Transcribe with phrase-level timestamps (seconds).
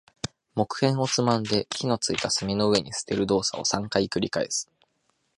[0.55, 4.67] 木片をつまんで、火の付いた炭の上に捨てる動作を三回繰り返す。